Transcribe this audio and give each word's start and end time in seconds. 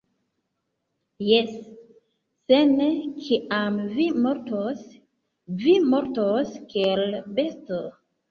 Jes! 1.25 1.51
Se 2.47 2.59
ne, 2.69 2.87
kiam 3.25 3.77
vi 3.99 4.07
mortos, 4.23 4.81
vi 5.61 5.77
mortos 5.93 6.57
kiel 6.75 7.05
besto 7.41 7.79